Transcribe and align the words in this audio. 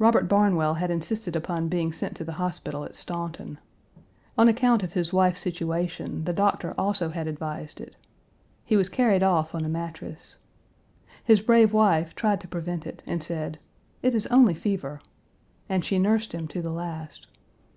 Robert 0.00 0.26
Barnwell 0.26 0.74
had 0.78 0.90
insisted 0.90 1.36
upon 1.36 1.68
being 1.68 1.92
sent 1.92 2.16
to 2.16 2.24
the 2.24 2.32
hospital 2.42 2.82
at 2.82 2.96
Staunton. 2.96 3.58
On 4.36 4.48
account 4.48 4.82
of 4.82 4.94
his 4.94 5.12
wife's 5.12 5.38
situation 5.38 6.24
the 6.24 6.32
doctor 6.32 6.74
also 6.76 7.10
had 7.10 7.28
advised 7.28 7.80
it. 7.80 7.94
He 8.64 8.76
was 8.76 8.88
carried 8.88 9.22
off 9.22 9.54
on 9.54 9.64
a 9.64 9.68
mattress. 9.68 10.34
His 11.24 11.40
brave 11.40 11.72
wife 11.72 12.16
tried 12.16 12.40
to 12.40 12.48
prevent 12.48 12.84
it, 12.84 13.04
and 13.06 13.22
said: 13.22 13.60
"It 14.02 14.12
is 14.12 14.26
only 14.26 14.54
fever." 14.54 15.00
And 15.68 15.84
she 15.84 16.00
nursed 16.00 16.32
him 16.34 16.48
to 16.48 16.60
the 16.60 16.72
last. 16.72 17.28